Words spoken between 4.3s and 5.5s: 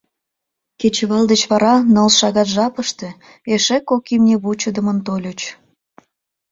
вучыдымын тольыч.